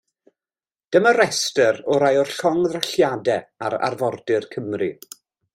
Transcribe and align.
Dyma 0.95 1.11
restr 1.17 1.77
o 1.93 1.99
rai 2.03 2.17
o'r 2.23 2.33
llongddrylliadau 2.39 3.47
ar 3.69 3.79
arfordir 3.91 4.53
Cymru. 4.57 4.93